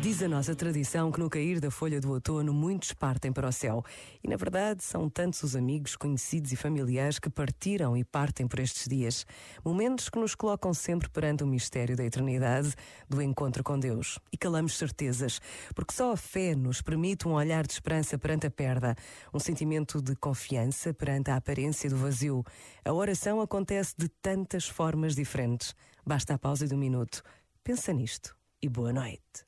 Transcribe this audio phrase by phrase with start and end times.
[0.00, 3.52] Diz a nossa tradição que no cair da folha do outono muitos partem para o
[3.52, 3.84] céu.
[4.22, 8.60] E na verdade são tantos os amigos, conhecidos e familiares que partiram e partem por
[8.60, 9.26] estes dias.
[9.64, 12.74] Momentos que nos colocam sempre perante o mistério da eternidade,
[13.08, 14.20] do encontro com Deus.
[14.32, 15.40] E calamos certezas,
[15.74, 18.94] porque só a fé nos permite um olhar de esperança perante a perda,
[19.34, 22.44] um sentimento de confiança perante a aparência do vazio.
[22.84, 25.74] A oração acontece de tantas formas diferentes.
[26.06, 27.20] Basta a pausa de um minuto.
[27.64, 29.47] Pensa nisto e boa noite.